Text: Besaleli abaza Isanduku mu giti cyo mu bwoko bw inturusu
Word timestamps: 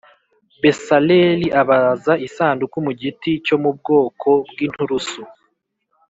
Besaleli 0.61 1.47
abaza 1.61 2.13
Isanduku 2.27 2.77
mu 2.85 2.91
giti 3.01 3.31
cyo 3.45 3.55
mu 3.63 3.69
bwoko 3.77 4.29
bw 4.49 4.57
inturusu 4.65 5.21